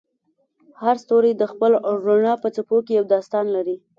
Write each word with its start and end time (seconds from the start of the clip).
هر 0.81 0.95
ستوری 1.03 1.31
د 1.37 1.43
خپل 1.51 1.71
رڼا 2.05 2.33
په 2.43 2.47
څپو 2.55 2.77
کې 2.85 2.93
یو 2.99 3.05
داستان 3.13 3.45
لري. 3.55 3.75